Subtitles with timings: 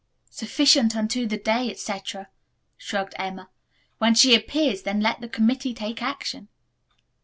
[0.31, 2.27] "Sufficient unto the day, etc.,"
[2.75, 3.49] shrugged Emma.
[3.99, 6.47] "When she appears, then let the committee take action."